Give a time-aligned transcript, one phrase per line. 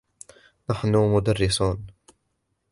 [0.69, 1.87] نحن مدرسون.